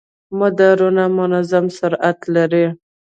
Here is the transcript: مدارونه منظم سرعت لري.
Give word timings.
مدارونه 0.39 1.03
منظم 1.17 1.65
سرعت 1.79 2.19
لري. 2.35 2.65